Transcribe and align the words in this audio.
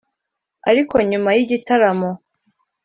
Ariko 0.69 0.95
nyuma 1.09 1.29
y’igitaramo 1.35 2.09